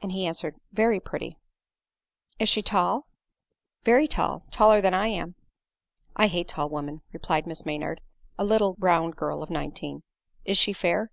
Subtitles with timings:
[0.00, 3.08] And he had answered," Very pretty." 8* 86 ADELINE MOWBRAY." Is she tall
[3.92, 5.34] ?""Very tall, taller than I am.""
[6.16, 8.00] I hate tall women," replied Miss Maynard,
[8.38, 10.04] (a little round girl of nineteen.)"
[10.44, 11.10] Is she fair